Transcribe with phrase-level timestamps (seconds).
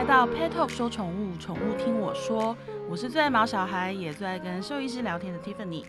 [0.00, 2.56] 来到 Pet Talk 说宠物，宠物听我说。
[2.88, 5.84] 我是最爱毛小孩，也最爱跟兽医师聊天的 Tiffany。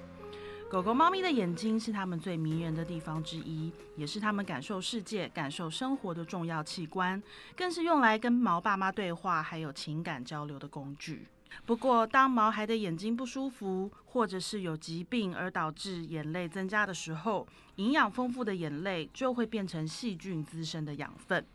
[0.70, 7.24] 狗狗、猫咪的眼睛是它们最迷人的地方之一，也是它们感受世界、感受生活的重要器官，
[7.56, 11.26] 更是用来跟毛爸妈对话还有情感交流的工具。
[11.66, 17.48] 不过，当毛孩的眼睛不舒服，或者是有疾病而导致眼泪增加的时候，
[17.78, 21.46] 营养丰富的眼泪就会变成细菌滋生的养分。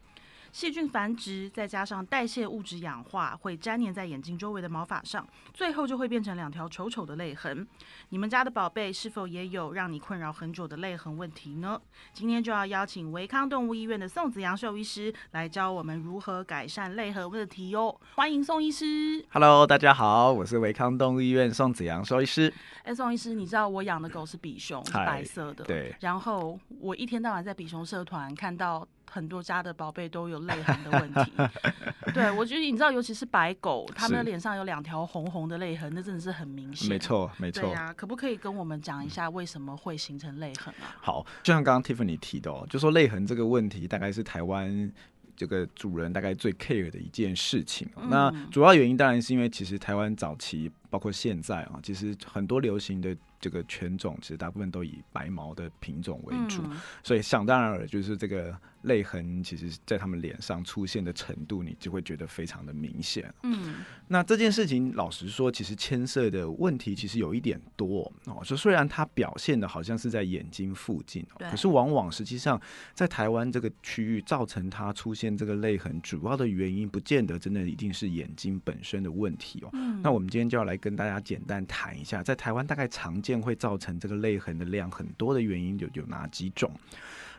[0.57, 7.69] 细菌繁殖，再加上代谢物质氧化，会粘连在眼睛周围的毛发上，最后就会变成两条丑丑的泪痕。
[8.09, 11.79] 你们家的宝贝是否也有让你困扰很久的泪痕问题呢？
[12.15, 17.95] 今天就要邀请维康动物医院的宋子阳兽医师来教我们如何改善泪痕问题哦。
[18.15, 19.23] 欢迎宋医师。
[19.29, 22.51] Hello，大家好，我是维康动物医院宋子阳兽医师。
[22.83, 25.67] 哎，宋医师，你知道我养的狗是比熊，是白色的。
[25.67, 25.95] 对。
[26.01, 28.89] 然后我一天到晚在比熊社团看到。
[29.11, 31.33] 很多家的宝贝都有泪痕的问题，
[32.13, 36.89] 对我觉得你知道，尤其是白狗，它们的脸上有两条红红的泪痕，那真的是很明显。
[36.89, 37.63] 没错，没错。
[37.63, 40.97] 对啊，可不可以跟我们讲一下为什么会形成泪痕啊？
[41.01, 44.93] 好，就像刚刚 Tiffany 提的，就说泪痕这个问题，大概是台湾
[45.35, 47.89] 这个主人大概最 care 的一件事情。
[48.09, 53.17] 那主要原因当然是因为其实台湾早期包括现在啊，其实很多流行的。
[53.39, 56.63] 这个犬种其实大部分都以白毛的品种为主，
[57.05, 63.33] 所以想当然尔就是这个泪痕，其实在他们脸上出现的程度，你就会觉得非常的明显。
[63.43, 63.75] 嗯，
[64.09, 68.43] 那这件事情老实说，其实牵涉的问题其实有一点多哦。
[68.43, 72.61] 说虽然它表现的好像是在眼睛附近，可是往往实际上
[72.95, 79.71] 在台湾这个区域造成它出现这个泪痕，主要的原因不见得真的一定是眼睛本身的问题哦。
[80.03, 86.71] 那我们今天就要来跟大家简单谈一下，在台湾大概常见会造成这个泪痕的量很多的原因有有哪几种？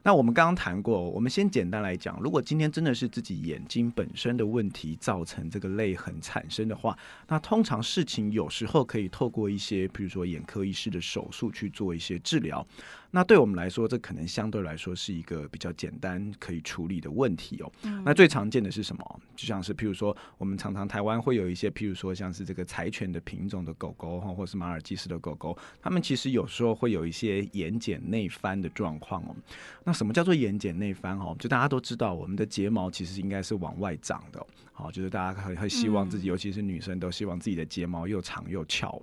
[0.04, 12.66] 那我们刚刚谈过，我们先简单来讲，如果今天真的是自己眼睛本身的问题造成这个泪痕产生的话，那通常事情有时候可以透过一些，比如说眼科医师的手术去做一些治疗。
[13.12, 17.72] 那对我们来说，这可能相对来说是一个比较简单可以处理的问题哦。
[18.04, 19.20] 那最常见的是什么？
[19.36, 29.36] 就像是譬如说，我们常常台湾会有一些，譬如说像是这个柴犬的品种的狗狗哈，或者是马尔济斯的狗狗，它们其实有时候会有一些眼睑内翻的状况哦。
[29.84, 31.36] 那什么叫做眼睑内翻哦？
[31.40, 39.02] 就大家都知道，我们的睫毛其实应该是往外长的，好，就是大家很很希望自己，尤其是女生都希望自己的睫毛又长又翘。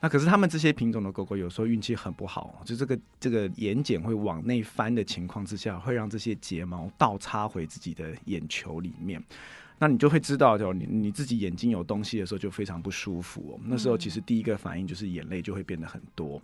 [0.00, 9.22] 那可是他们这些品种的狗狗有时候运气很不好，就这个这个眼睑会往内翻的情况之下，会让这些睫毛倒插回自己的眼球里面。
[9.80, 13.60] 那你就会知道，就你你自己眼睛有东西的时候就非常不舒服哦。
[13.66, 16.40] 那时候其实第一个反应就是眼泪就会变得很多。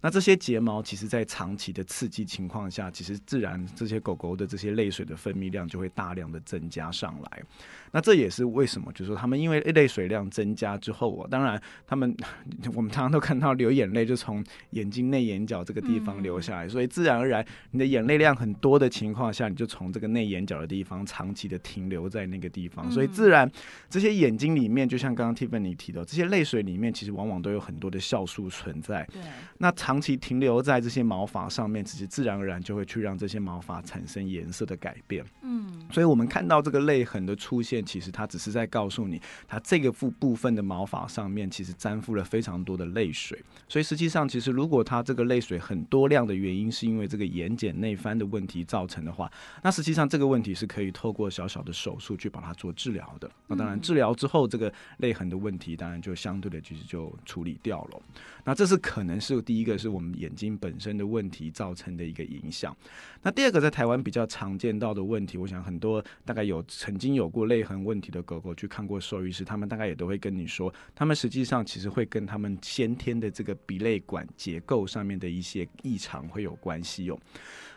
[0.00, 7.42] 那这些睫毛其实，在长期的刺激情况下，其实自然这些狗狗的这些泪水的分泌量就会大量的增加上来。
[7.90, 12.16] 那这也是为什么，就是说他们因为泪水量增加之后，当然他们
[12.76, 23.50] 我们常常都看到流眼泪就从眼睛内眼角这个地方流下来，所以自然而然你的眼泪量很多的情况下，你就从这个内眼角的地方长期的停留在那个地方，所以自然
[23.90, 29.04] 这些眼睛里面，就像刚刚 Tiffany 提到，这些泪水里面其实往往都有很多的酵素存在。
[29.12, 29.20] 对，
[29.58, 29.74] 那。
[29.88, 35.24] 长期停留在这些毛发上面，其实自然而然就会去让这些毛发产生颜色的改变。
[35.40, 43.42] 嗯，所以我们看到这个泪痕的出现，其实它只是在告诉你，它这个部部分的毛发上面其实沾附了非常多的泪水。
[43.66, 49.32] 所以实际上，其实如果它这个泪水很多量的原因是因为这个眼睑内翻的问题造成的话，
[49.62, 53.30] 那实际上这个问题是可以透过小小的手术去把它做治疗的。
[53.46, 58.02] 那当然，治疗之后这个泪痕的问题当然就相对的其实就处理掉了。
[58.44, 59.77] 那这是可能是第一个。
[59.78, 62.76] 是我们眼睛本身的问题造成的一个影响。
[63.22, 77.18] 那第二个，在台湾比较常见到的问题，我想很多大概有曾经有过泪痕问题的狗狗去看过兽医师，他们大概也都会跟你说，他们实际上其实会跟他们先天的这个鼻泪管结构上面的一些异常会有关系哦。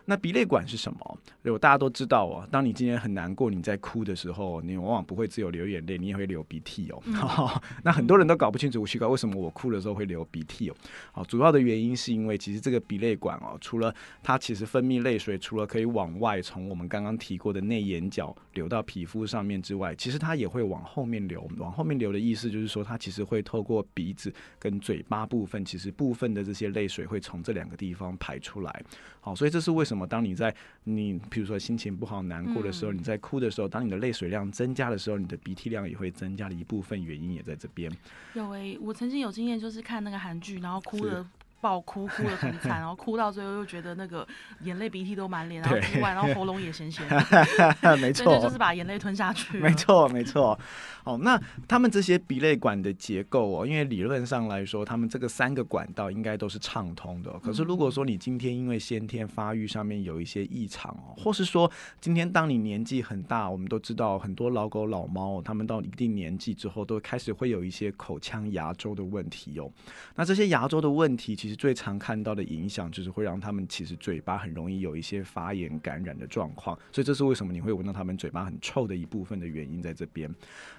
[0.06, 1.18] 那鼻泪管是什么？
[1.42, 7.02] 如果大家都知道哦，当你今天很难过，你在哭的时候，你往往不会只有流眼泪，你也会流鼻涕哦。
[7.84, 10.76] 那很多人都搞不清楚，奇怪为什么我哭的时候会流鼻涕哦。
[11.12, 21.50] 好，主要的原因是因为其实这个鼻泪管哦，除了它其实分泌泪水，除了可以往外从我们刚刚提过的内眼角流到皮肤上面之外，其实它也会往后面流。
[21.58, 28.84] 往后面流的意思就是说，它其实会透过鼻子跟嘴巴部分，其实部分的这些泪水会从这两个地方排出来。
[29.24, 30.08] 好，所以这是为什么？
[30.08, 30.54] 当你在
[30.84, 37.92] 你比如说心情不好、难过的时候，你在哭的时候，当你的泪水量增加的时候，你的鼻涕量也会增加的一部分原因也在这边。
[38.34, 41.26] 有诶，我曾经有经验，就是看那个韩剧，然后哭了
[41.62, 44.28] 爆哭，哭的很惨，然后哭到最后又觉得那个
[44.64, 49.60] 眼泪鼻涕都满脸，然后哭完然后喉咙也咸咸的， 没错，就是把眼泪吞下去。
[49.60, 50.60] 没错，没错。
[51.04, 57.32] 哦，那他们这些鼻泪管的结构哦，因为理论上来说，他们这个三个管道应该都是畅通的。
[57.40, 69.72] 可是如果说你今天因为先天发育上面有一些异常哦，或是说今天当你年纪很大，我们都知道很多老狗老猫，他们到一定年纪之后，都开始会有一些口腔牙周的问题哦。
[70.16, 76.78] 那这些牙周的问题，其实最常看到的影响就是会让他们其实嘴巴很容易有一些发炎感染的状况。
[76.92, 80.34] 所以这是为什么你会闻到他们嘴巴很臭的一部分的原因在这边。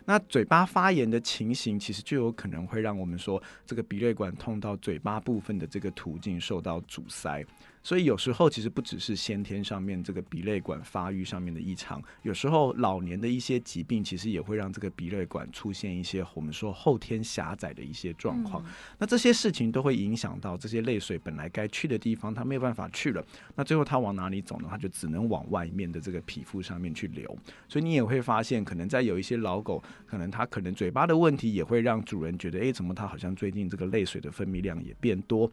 [0.05, 7.45] 那嘴巴发炎的情形，其实就有可能会让我们说这个鼻泪管痛到嘴巴部分的这个途径受到阻塞。
[7.83, 18.65] 所以有时候其实不只是先天上面这个鼻泪管发育上面的异常，有时候老年的一些疾病其实也会让这个鼻泪管出现一些我们说后天狭窄的一些状况。
[18.99, 23.25] 那这些事情都会影响到这些泪水本来该去的地方，它没有办法去了。
[23.57, 24.69] 那最后它往哪里走呢？
[24.71, 27.37] 它就只能往外面的这个皮肤上面去流。
[27.69, 35.51] 所以你也会发现，可能在有一些老狗，可能它可能嘴巴的问题也会让主人觉得，哎，怎么它好像最近这个泪水的分泌量也变多。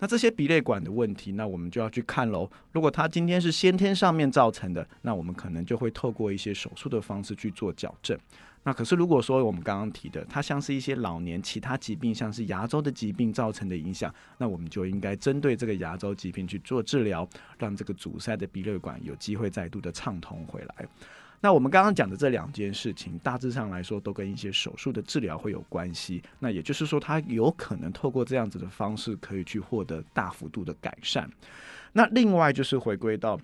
[0.00, 2.48] 那这些鼻泪管的问题，那我们就要去看喽。
[2.72, 8.18] 如果它今天是先天上面造成的，那我们可能就会透过一些手术的方式去做矫正。
[8.64, 17.26] 那可是如果说我们刚刚提的，它像是一些老年其他疾病，像是牙周的疾病造成的影响，那我们就应该针对这个牙周疾病去做治疗，
[17.58, 20.86] 让这个阻塞的鼻泪管有机会再度的畅通回来。
[21.40, 26.22] 那我们刚刚讲的这两件事情，大致上来说都跟一些手术的治疗会有关系。
[26.38, 31.30] 那也就是说，它有可能透过这样子的方式，可以去获得大幅度的改善。
[31.92, 33.40] 那另外就是回归到。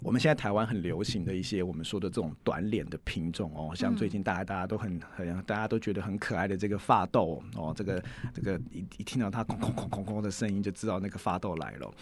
[0.00, 8.02] 我们现在台湾很流行的一些我们说的这种短脸的品种哦，像最近大家大家都很很大家都觉得很可爱的这个发豆哦，这个
[8.32, 11.92] 这个一一听到它空空空空空的声音，就知道那个发豆来了。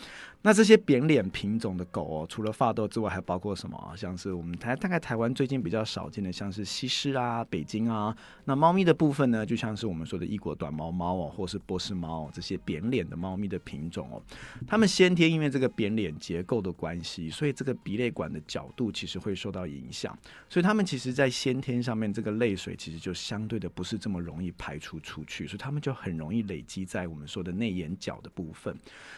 [0.42, 3.92] 那这些扁脸品种的狗哦，除了发豆之外，还包括什么？
[3.96, 8.16] 像是我们台大概台湾最近比较少见的，像是西施啊、北京啊。
[8.44, 14.22] 那猫咪的部分呢，就像是我们说的异国短毛猫哦，或是波斯猫这些扁脸的猫咪的品种哦，
[14.66, 20.16] 它们先天因为这个扁脸结构的关系，所以这的鼻泪管的角度其实会受到影响，
[20.48, 28.74] 所以他们其实，在先天上面，这个泪水其实就相对的不是这么容易排出出去，所以他们就很容易累积在我们说的内眼角的部分。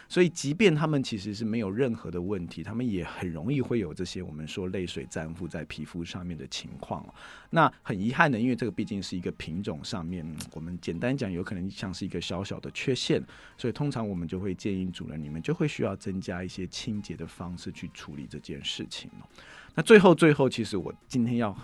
[0.07, 7.05] 所以，即便他们其实是没有任何的问题，他们也很容易会有这些我们说泪水粘附在皮肤上面的情况。
[7.51, 13.21] 那很遗憾的，因为这个毕竟是一个品种上面，我们简单讲，有可能像是一个小小的缺陷，
[13.57, 19.09] 所以通常我们就会建议主人，你们就会需要增加一些清洁的方式去处理这件事情
[19.75, 21.55] 那最后，最后，其实我今天要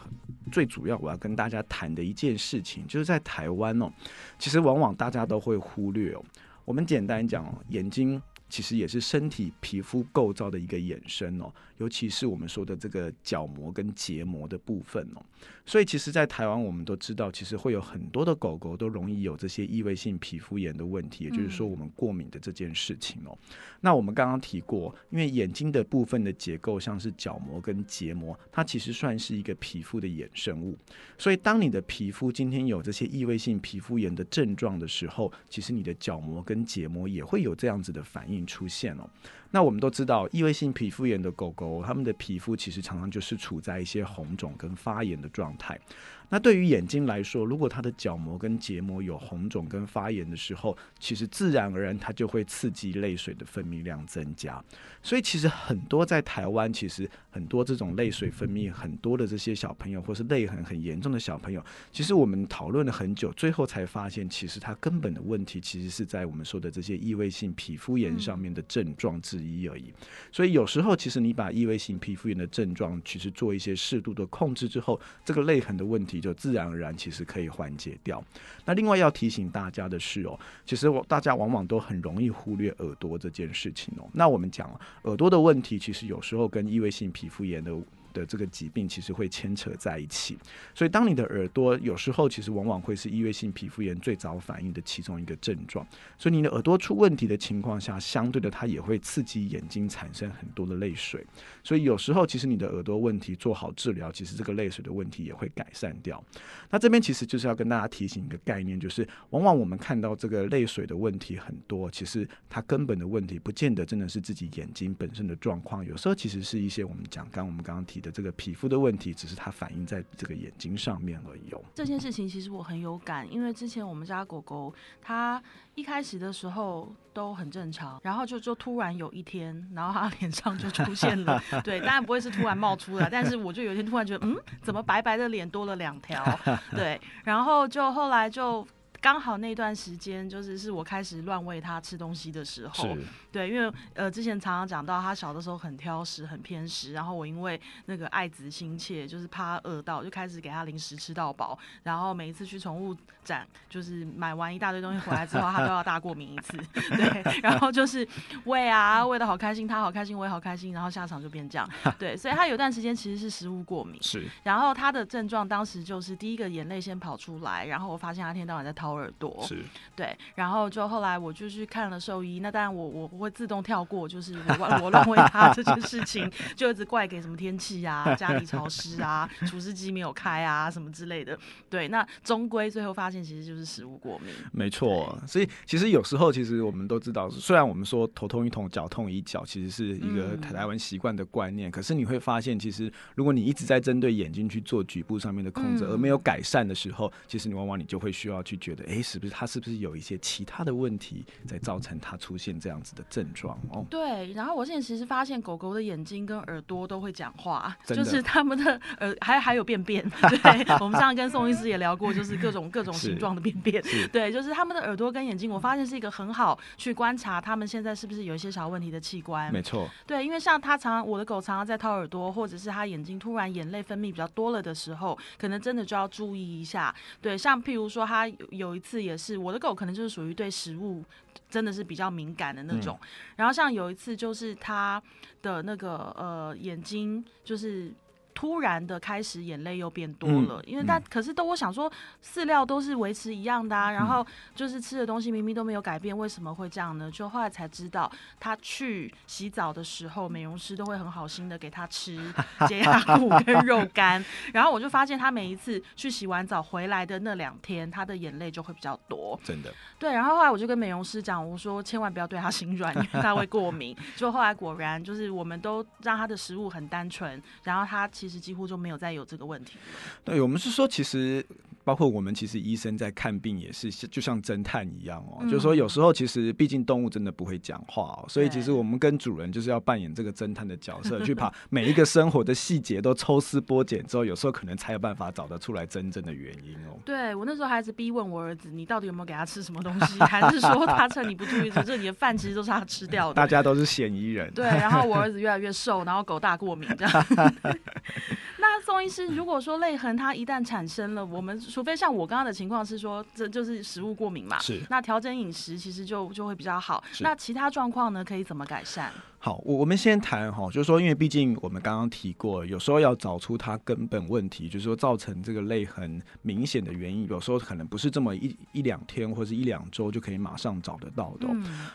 [0.52, 3.92] 最主要我要跟大家谈的一件事情，就是在台湾哦，
[4.38, 6.24] 其实往往大家都会忽略哦。
[6.64, 11.54] 我们简单讲哦，眼睛其实也是身体皮肤构造的一个衍生哦。
[11.78, 15.22] 尤其是我们说的这个角膜跟结膜的部分哦，
[15.66, 23.38] 所以其实，在台湾我们都知道，其实会有很多的狗狗都容易有这些异位性皮肤炎的问题，也就是说，我们过敏的这件事情哦。
[23.82, 30.78] 那我们刚刚提过，因为眼睛的部分的结构像是角膜跟结膜，它其实算是一个皮肤的衍生物，
[31.18, 39.08] 所以当你的皮肤今天有这些异位性皮肤炎的症状的时候，其实你的角膜跟结膜也会有这样子的反应出现了。
[39.56, 45.80] 那我们都知道，异位性皮肤炎的狗狗，它们的皮肤其实常常就是处在一些红肿跟发炎的状态。
[46.28, 54.62] 那对于眼睛来说，如果它的角膜跟结膜有红肿跟发炎的时候，其实自然而然它就会刺激泪水的分泌量增加。
[55.04, 61.64] 所以其实很多在台湾，其实很多这种泪水分泌很多的这些小朋友，或是泪痕很严重的小朋友，
[61.94, 69.94] 其实我们讨论了很久，最后才发现，其实它根本的问题其实是在我们说的这些异位性皮肤炎上面的症状之一而已。
[70.32, 76.20] 所以有时候其实你把异位性皮肤炎的症状其实做一些适度的控制之后，这个泪痕的问题。
[76.20, 78.24] 就自然而然，其实可以缓解掉。
[78.66, 84.10] 那另外要提醒大家的是哦，其实大家往往都很容易忽略耳朵这件事情哦。
[84.14, 84.70] 那我们讲
[85.04, 87.76] 耳朵的问题，其实有时候跟异位性皮肤炎的。
[88.16, 90.38] 的这个疾病其实会牵扯在一起，
[90.74, 95.86] 所以当你的耳朵有时候其实往往会是异位性皮肤炎最早反应的其中一个症状，
[96.18, 101.26] 所以你的耳朵出问题的情况下，相对的它也会刺激眼睛产生很多的泪水，
[101.62, 106.24] 所以有时候其实你的耳朵问题做好治疗，其实这个泪水的问题也会改善掉。
[106.70, 118.05] 那这边其实就是要跟大家提醒一个概念，就是往往我们看到这个泪水的问题很多，其实它根本的问题不见得真的是自己眼睛本身的状况，有时候其实是一些我们讲刚我们刚刚提。
[118.06, 121.62] 的这个皮肤的问题，只是它反映在这个眼睛上面而已哦。
[121.74, 124.72] 这件事情其实我很有感，因为之前我们家狗狗
[125.02, 125.42] 它
[125.74, 136.24] 一开始的时候都很正常，然后就就突然有一天，然后它脸上就出现了， 对，当然不会是突然冒出来，但是我就有一天突然觉得，嗯，怎么白白的脸多了两条？
[136.72, 138.66] 对，然后就后来就。
[139.02, 142.98] 刚好那段时间就是是我开始乱喂他吃东西的时候，
[143.32, 158.08] 对，因为呃之前常常讲到他小的时候很挑食、很偏食，然后我因为那个爱子心切，就是怕饿到，就开始给他零食吃到饱，然后每一次去宠物展，就是买完一大堆东西回来之后，他都要大过敏一次， 对，然后就是
[158.46, 168.95] 喂啊喂的好开心，他好开心，我也好开心，然后下场就变这样，对， 所以他有段时间其实是食物过敏，是，然后他的症状当时就是第一个眼泪先跑出来，然后我发现他一天到晚在掏。
[168.96, 169.44] 耳朵。
[169.48, 169.64] 是。
[169.96, 181.38] 对，然后就后来我就去看了兽医，那当然我我会自动跳过，就是我我乱喂他这件事情，就一直怪给什么天气啊，家里潮湿啊，除湿机没有开啊，什么之类的。
[181.70, 184.34] 对，那终归最后发现其实就是食物过敏。
[184.52, 198.86] 没错，所以其实有时候其实我们都知道，虽然我们说头痛一痛，脚痛一脚，其实是一个台湾习惯的观念，可是你会发现，其实如果你一直在针对眼睛去做局部上面的控制，而没有改善的时候，其实你往往你就会需要去觉得。
[198.86, 203.86] 哎，是不是他是不是有一些其他的问题在造成他出现这样子的症状哦？
[203.90, 210.08] 对，然后我现在其实发现狗狗的眼睛跟耳朵都会讲话，就是他们的耳还还有便便。
[210.30, 213.82] 对，我们上次跟宋医师也聊过，就是各种各种形状的便便。
[214.12, 219.52] 对，就是他们的耳朵跟眼睛，我发现是一个很好去观察他们现在是不是有一些小问题的器官。
[219.52, 219.90] 没错。
[220.06, 226.94] 对，因为像他常常我的狗常常在掏耳朵，或者是他眼睛突然眼泪分泌比较多了的时候，可能真的就要注意一下。
[227.22, 228.65] 对，像譬如说他有。
[228.74, 231.04] 一次也是，我的狗可能就是属于对食物
[231.50, 232.98] 真的是比较敏感的那种。
[233.36, 235.04] 然后像有一次就是它
[235.42, 237.92] 的那个呃眼睛就是。
[238.36, 241.90] 突然的开始，眼泪又变多了，因为但可是都我想说，
[242.22, 247.10] 饲料都是维持一样的啊，然后就是吃的东西明明都没有改变，为什么会这样呢？
[247.10, 252.20] 就后来才知道，他去洗澡的时候，美容师都会很好心的给他吃
[252.68, 259.74] 洁牙骨跟肉干，然后我就发现他每一次去洗完澡回来的那两天，他的眼泪就会比较多，真的。
[259.98, 263.96] 对，然后后来我就跟美容师讲，我说千万不要对他心软，因为他会过敏。
[264.18, 268.06] 就后来果然就是我们都让他的食物很单纯，然后他。
[268.25, 269.78] 其实几乎就没有再有这个问题。
[270.24, 271.46] 对，我们是说，其实。
[271.86, 286.98] 包括我们其实医生在看病也是就像侦探一样哦，就是说有时候其实毕竟动物真的不会讲话哦，所以其实我们跟主人就是要扮演这个侦探的角色，去把每一个生活的细节都抽丝剥茧之后，有时候可能才有办法找得出来真正的原因哦。
[287.06, 293.36] 对我那时候还是逼问我儿子，你到底有没有给他吃什么东西， 还是说他趁你不注意，这你的饭其实都是他吃掉的？
[293.36, 294.52] 大家都是嫌疑人。
[294.56, 297.26] 对，然后我儿子越来越瘦，然后狗大过敏这样。
[298.58, 304.82] 那宋医师，如果说泪痕它一旦产生了，我们除非像我刚刚的情况是说，这就是食物过敏嘛，是。
[304.90, 307.04] 那调整饮食其实就就会比较好。
[307.20, 309.12] 那其他状况呢，可以怎么改善？
[309.46, 321.48] 好，我我们先谈哈，就是说，因为毕竟我们刚刚提过，有时候要找出它根本问题，就是说造成这个泪痕明显的原因，有时候可能不是这么一一两天或者一两周就可以马上找得到的。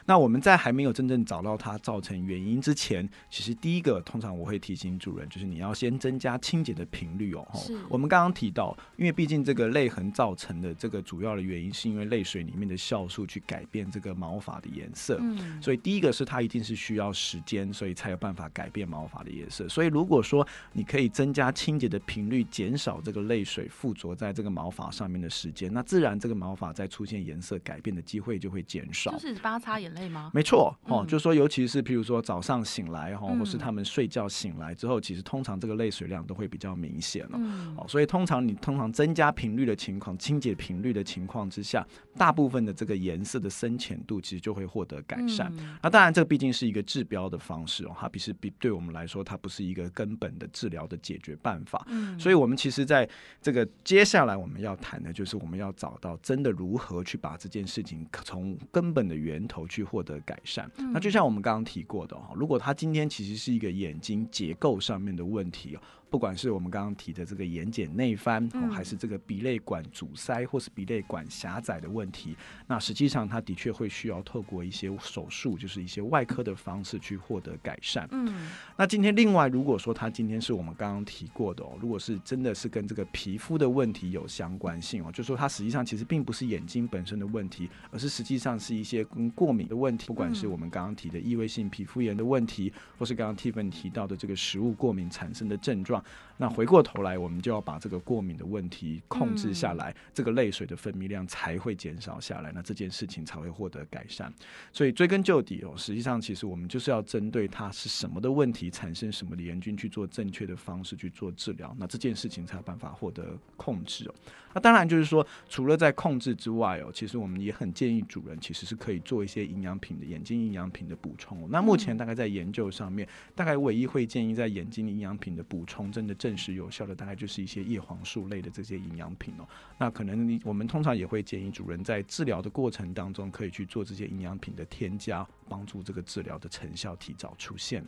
[0.06, 7.44] 那我们在还没有真正找到它造成原因之前，其实第一个通常我会提醒主人，就是你要先增加清洁的频率哦。
[7.88, 15.18] 我们刚刚提到，因为毕竟这个泪痕造成的这个主要的原因，是因为泪水里面的酵素去改变这个毛发的颜色。
[15.20, 17.39] 嗯，所以第一个是它一定是需要时。
[17.44, 19.68] 间，所以才有办法改变毛发的颜色。
[19.68, 29.12] 所以如果说你可以增加清洁的频率，减少这个泪水附着在这个毛发上面的时间，那自然这个毛发在出现颜色改变的机会就会减少。
[29.12, 30.30] 就是帮他擦眼泪吗？
[30.34, 37.38] 没错，哦，就是说，尤其是譬如说早上醒来哈，或是他们睡觉醒来之后，其实通常这个泪水量都会比较明显了。
[37.76, 45.52] 哦，所以通常你通常增加频率的情况，清洁频率的情况之下，大部分的这个颜色的深浅度其实就会获得改善。
[45.80, 47.29] 那当然，这个毕竟是一个治标。
[47.30, 51.86] 的方式哦，它比是比对我们来说，它不是一个根本的治疗的解决办法。
[51.88, 53.08] 嗯，所以我们其实在
[53.40, 60.70] 这个接下来我们要谈的，就是我们要找到真的如何去把这件事情从根本的源头去获得改善。
[60.92, 65.80] 那就像我们刚刚提过的哈，如果他今天其实是一个眼睛结构上面的问题哦。
[66.10, 72.36] 不管是我们刚刚提的这个眼睑内翻，还是这个鼻泪管阻塞或是鼻泪管狭窄的问题，
[72.66, 78.08] 那实际上它的确会需要透过一些手术，就是一些外科的方式去获得改善。
[78.10, 95.99] 嗯，那今天另外如果说他今天是我们刚刚提过的哦，如果是真的是跟这个皮肤的问题有相关性哦，就说它实际上其实并不是眼睛本身的问题，而是实际上是一些跟过敏的问题，不管是我们刚刚提的异位性皮肤炎的问题，或是刚刚 Tiffany 提到的这个食物过敏产生的症状。
[96.00, 96.04] 状。
[96.36, 104.32] 那回过头来，我们就要把这个过敏的问题控制下来，这个泪水的分泌量才会减少下来，那这件事情才会获得改善。
[104.72, 114.14] 所以追根究底哦，实际上其实我们就是要针对它是什么的问题，产生什么的炎菌去做正确的方式去做治疗，那这件事情才有办法获得控制哦。
[114.52, 121.48] 那当然就是说，除了在控制之外哦，其实我们也很建议主人其实是可以做一些营养品的眼睛营养品的补充。
[121.50, 129.46] 那目前大概在研究上面，大概唯一会建议在眼睛营养品的补充，真的证实有效的，大概就是一些叶黄素类的这些营养品哦。
[129.78, 137.84] 那可能你我们通常也会建议主人在治疗的过程当中，可以去做这些营养品的添加，帮助这个治疗的成效提早出现。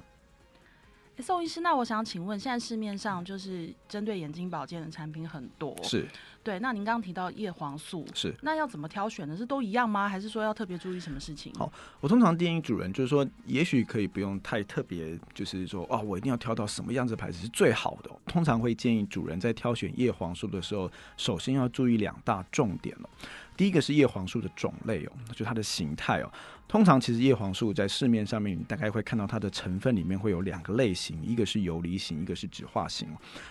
[1.19, 6.09] 宋医师，那我想请问，现在市面上就是针对眼睛保健的产品很多，是
[6.43, 6.59] 对。
[6.59, 9.37] 那您刚刚提到叶黄素，是那要怎么挑选呢？
[9.37, 10.09] 是都一样吗？
[10.09, 11.53] 还是说要特别注意什么事情？
[11.55, 18.11] 好，我通常建议主人就是说，也许可以不用太特别，就是说，哦，我一定要挑到什么样子牌子是最好的。
[18.27, 23.09] 通常会建议主人在挑选叶黄素的时候，首先要注意两大重点了。
[23.55, 26.33] 第一个是叶黄素的种类哦，就它的形态哦。
[26.67, 33.07] 通常其实叶黄素在市面上面，你大概会看到它的成分里面会有两个类型，一个是游离型，一个是酯化型。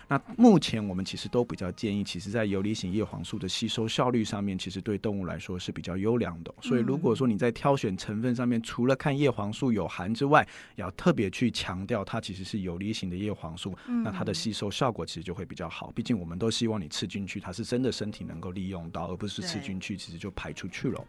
[0.08, 6.54] 那目前我们其实都比较建议，其实在游离型叶黄素的吸收效率上面，其实对动物来说是比较优良的。
[6.62, 15.92] 所以如果说你在挑选成分上面，除了看叶黄素有含之外，要特别去强调它其实是游离型的叶黄素，那它的吸收效果其实就会比较好。
[15.92, 21.06] 毕竟我们都希望你吃进去，它是真的身体能够利用到，而不是吃进去其实就排出去了。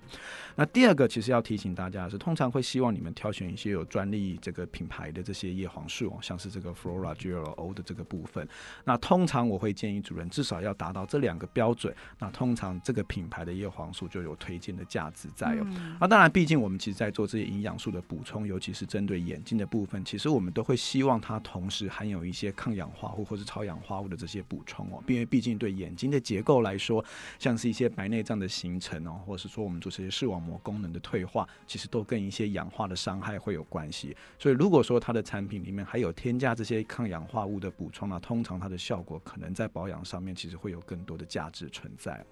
[0.54, 2.02] 那第二个其实要提醒大家。
[2.12, 8.46] 是通常会希望你们挑选一些有专利这个品牌的这些叶黄素哦，像是这个 Flora Gel O 的这个部分。
[8.84, 11.95] 那通常我会建议主人至少要达到这两个标准。
[12.19, 15.66] 那通常这个品牌的叶黄素就有推荐的价值在哦。
[16.00, 25.04] 那当然，毕竟我们其实在做这些营养素的补充，尤其是针对眼睛的部分，其实我们都会希望它同时含有一些抗氧化物或是超氧化物的这些补充哦。
[25.07, 27.04] 因为毕竟对眼睛的结构来说，
[27.38, 31.88] 像是一些白内障的形成哦，或者是说我们做这些视网膜功能的退化，其实。
[31.92, 42.24] 都跟一些氧化的伤害会有关系，所以如果说它的产品里面还有添加这些抗氧化物的补充呢，通常它的效果可能在保养上面其实会有更多的价值存在。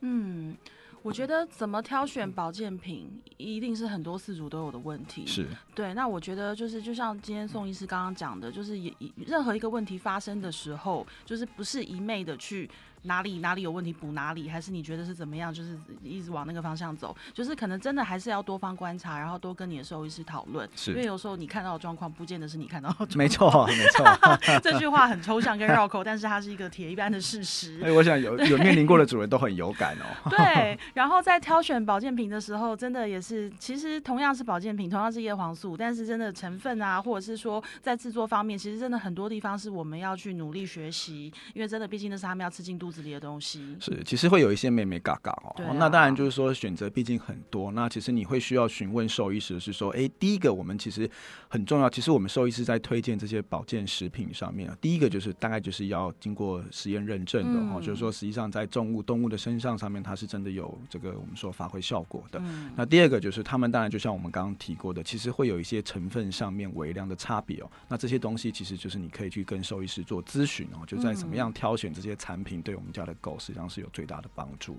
[0.00, 0.56] 嗯。
[1.00, 5.24] 我觉得怎么挑选保健品，一定是很多饲主都有的问题。
[5.24, 5.94] 是对。
[5.94, 8.92] 那我觉得就是，就像今天宋医师刚刚讲的，就是也
[9.24, 12.68] 任何一个问题发生的时候，就是不是一昧的去
[13.02, 17.16] 哪里哪里有问题补哪里，还是你觉得是怎么样，就是一直往那个方向走。
[17.32, 20.68] 就是可能真的还是要多方观察，然后多跟你的兽医师讨论。
[20.74, 20.90] 是。
[20.92, 23.06] 因为有时候你看到的状况，不见得是你看到的。
[23.16, 24.06] 没错， 没错。
[24.62, 27.78] 这句话很抽象跟绕口，但是它是一个铁一般的事实。
[27.80, 30.30] 所 以我想有有面临过的主人都很有感哦。
[30.30, 30.78] 对。
[30.94, 43.76] 然后在挑选保健品的时候，真的也是，其实同样是保健品，同样是叶黄素，但是真的成分啊，或者是说在制作方面，其实真的很多地方是我们要去努力学习，因为真的毕竟那是他们要吃进肚子里的东西。
[43.80, 45.74] 是，其实会有一些妹妹嘎嘎哦。
[45.74, 51.10] 那当然就是说选择毕竟很多，那其实你会需要询问兽医师是说，哎，第一个我们其实
[51.48, 61.48] 很重要，其实我们兽医师在推荐这些保健食品上面啊，第一个就是大概就是要经过实验认证的哦，就是说实际上在动物动物的身上上面，它是真的有这个我们说。
[61.58, 62.40] 发挥效果的。
[62.76, 67.70] 那第二个就是，他们当然就像我们刚刚提过的，其实会有一些成分上面微量的差别哦。
[67.88, 74.78] 那这些东西其实就是你可以去跟兽医师做咨询哦，就在怎么样挑选这些产品，对我们家的狗实际上是有最大的帮助。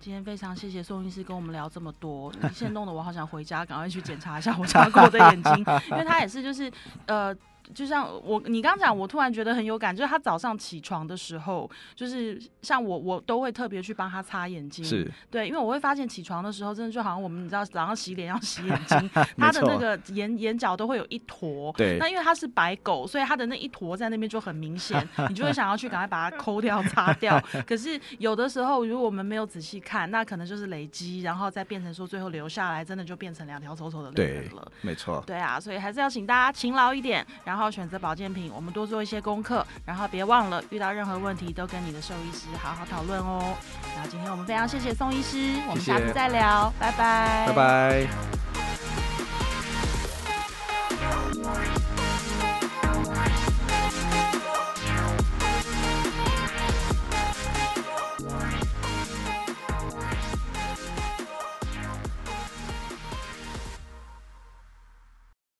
[0.00, 5.54] 今天非常谢谢宋医师跟我们聊这么多，现在弄得我好想回家，赶快去检查一下我家狗的眼睛，
[5.90, 6.72] 因为他也是就是
[7.06, 7.34] 呃。
[7.72, 27.42] 就像我你刚讲，我突然觉得很有感，就是他早上起床的时候，就是像我我都会特别去帮他擦眼睛，是对，因为我会发现起床的时候，真的就好像我们你知道早上洗脸要洗眼睛， 他的那个眼眼角都会有一坨，对，那因为他是白狗，所以他的那一坨在那边就很明显，你就会想要去赶快把它抠掉擦掉。
[27.66, 34.72] 可是有的时候，如果我们没有仔细看，那可能就是累积，然后再变成说最后留下来，真的就变成两条丑丑的泪痕了。
[34.82, 37.53] 没错，对啊，所以还是要请大家勤劳一点，然后。
[37.54, 43.54] 然后选择保健品，我们多做一些功课，然后别忘了遇到任何问题都跟你的兽医师好好讨论哦。
[43.96, 48.43] 那今天我们非常谢谢宋医师，我们下次再聊，拜拜，拜拜。